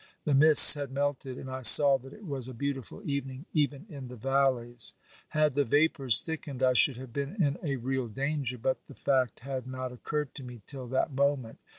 [0.23, 4.07] The mists had melted, and I saw that it was a beautiful evening, even in
[4.07, 4.95] the valleys.
[5.27, 9.41] Had the vapours thickened, I should have been in a real danger, but the fact
[9.41, 11.59] had not occurred to me till that moment.